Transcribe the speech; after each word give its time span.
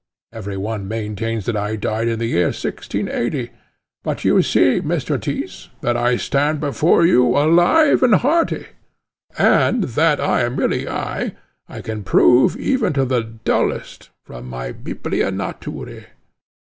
Every 0.33 0.57
one 0.57 0.87
maintains 0.87 1.45
that 1.45 1.55
I 1.55 1.75
died 1.75 2.07
in 2.07 2.17
the 2.17 2.25
year 2.25 2.47
1680, 2.47 3.51
but 4.01 4.25
you 4.25 4.41
see, 4.41 4.81
Mr. 4.81 5.21
Tyss, 5.21 5.69
that 5.81 5.95
I 5.95 6.17
stand 6.17 6.59
before 6.59 7.05
you 7.05 7.37
alive 7.37 8.01
and 8.01 8.15
hearty; 8.15 8.65
and 9.37 9.83
that 9.83 10.19
I 10.19 10.41
am 10.41 10.55
really 10.55 10.89
I, 10.89 11.35
I 11.69 11.81
can 11.83 12.01
prove 12.01 12.57
even 12.57 12.93
to 12.93 13.05
the 13.05 13.21
dullest, 13.21 14.09
from 14.25 14.49
my 14.49 14.71
Biblia 14.71 15.31
Naturæ. 15.31 16.05